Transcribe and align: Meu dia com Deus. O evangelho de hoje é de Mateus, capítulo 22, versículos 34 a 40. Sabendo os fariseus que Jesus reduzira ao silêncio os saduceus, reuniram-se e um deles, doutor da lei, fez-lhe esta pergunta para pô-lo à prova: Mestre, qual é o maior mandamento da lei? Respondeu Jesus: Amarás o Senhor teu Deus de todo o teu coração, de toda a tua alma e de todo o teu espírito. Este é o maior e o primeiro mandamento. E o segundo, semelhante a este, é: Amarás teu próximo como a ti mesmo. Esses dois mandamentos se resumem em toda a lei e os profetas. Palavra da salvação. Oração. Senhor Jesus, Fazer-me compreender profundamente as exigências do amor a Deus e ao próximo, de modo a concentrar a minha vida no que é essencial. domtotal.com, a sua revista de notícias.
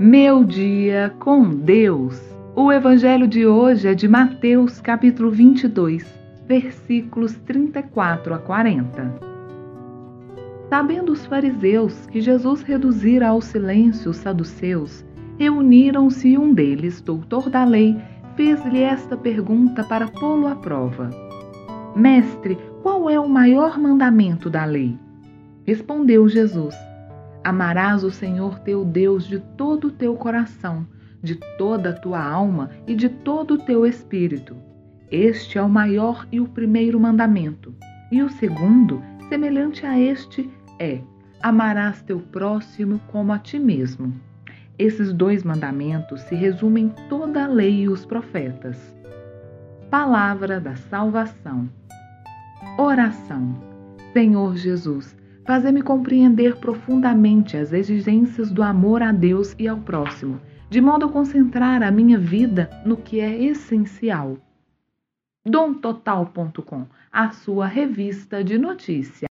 Meu 0.00 0.44
dia 0.44 1.12
com 1.18 1.50
Deus. 1.50 2.22
O 2.54 2.70
evangelho 2.70 3.26
de 3.26 3.44
hoje 3.44 3.88
é 3.88 3.94
de 3.94 4.06
Mateus, 4.06 4.80
capítulo 4.80 5.28
22, 5.28 6.06
versículos 6.46 7.34
34 7.38 8.32
a 8.32 8.38
40. 8.38 9.14
Sabendo 10.68 11.10
os 11.10 11.26
fariseus 11.26 12.06
que 12.06 12.20
Jesus 12.20 12.62
reduzira 12.62 13.26
ao 13.26 13.40
silêncio 13.40 14.12
os 14.12 14.18
saduceus, 14.18 15.04
reuniram-se 15.36 16.28
e 16.28 16.38
um 16.38 16.54
deles, 16.54 17.00
doutor 17.00 17.50
da 17.50 17.64
lei, 17.64 17.96
fez-lhe 18.36 18.82
esta 18.82 19.16
pergunta 19.16 19.82
para 19.82 20.06
pô-lo 20.06 20.46
à 20.46 20.54
prova: 20.54 21.10
Mestre, 21.96 22.56
qual 22.84 23.10
é 23.10 23.18
o 23.18 23.28
maior 23.28 23.76
mandamento 23.76 24.48
da 24.48 24.64
lei? 24.64 24.96
Respondeu 25.66 26.28
Jesus: 26.28 26.76
Amarás 27.44 28.04
o 28.04 28.10
Senhor 28.10 28.58
teu 28.60 28.84
Deus 28.84 29.26
de 29.26 29.38
todo 29.38 29.88
o 29.88 29.90
teu 29.90 30.14
coração, 30.16 30.86
de 31.22 31.34
toda 31.56 31.90
a 31.90 31.92
tua 31.92 32.22
alma 32.22 32.70
e 32.86 32.94
de 32.94 33.08
todo 33.08 33.54
o 33.54 33.58
teu 33.58 33.86
espírito. 33.86 34.56
Este 35.10 35.58
é 35.58 35.62
o 35.62 35.68
maior 35.68 36.26
e 36.30 36.40
o 36.40 36.48
primeiro 36.48 37.00
mandamento. 37.00 37.74
E 38.12 38.22
o 38.22 38.28
segundo, 38.28 39.02
semelhante 39.28 39.86
a 39.86 39.98
este, 39.98 40.50
é: 40.78 41.00
Amarás 41.42 42.02
teu 42.02 42.20
próximo 42.20 43.00
como 43.08 43.32
a 43.32 43.38
ti 43.38 43.58
mesmo. 43.58 44.12
Esses 44.78 45.12
dois 45.12 45.42
mandamentos 45.42 46.20
se 46.22 46.34
resumem 46.34 46.86
em 46.86 47.08
toda 47.08 47.44
a 47.44 47.48
lei 47.48 47.82
e 47.82 47.88
os 47.88 48.04
profetas. 48.04 48.94
Palavra 49.90 50.60
da 50.60 50.76
salvação. 50.76 51.68
Oração. 52.78 53.56
Senhor 54.12 54.56
Jesus, 54.56 55.16
Fazer-me 55.48 55.80
compreender 55.80 56.56
profundamente 56.56 57.56
as 57.56 57.72
exigências 57.72 58.50
do 58.50 58.62
amor 58.62 59.02
a 59.02 59.12
Deus 59.12 59.56
e 59.58 59.66
ao 59.66 59.78
próximo, 59.78 60.38
de 60.68 60.78
modo 60.78 61.06
a 61.06 61.08
concentrar 61.08 61.82
a 61.82 61.90
minha 61.90 62.18
vida 62.18 62.68
no 62.84 62.98
que 62.98 63.18
é 63.18 63.44
essencial. 63.44 64.36
domtotal.com, 65.46 66.84
a 67.10 67.30
sua 67.30 67.66
revista 67.66 68.44
de 68.44 68.58
notícias. 68.58 69.22